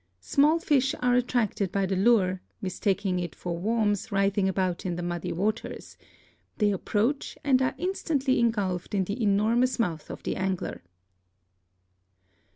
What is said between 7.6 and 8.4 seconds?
are instantly